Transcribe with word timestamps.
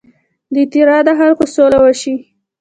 د 0.53 0.55
تیرا 0.71 0.97
د 1.07 1.09
خلکو 1.19 1.43
سوله 1.55 1.79
وشي. 1.81 2.15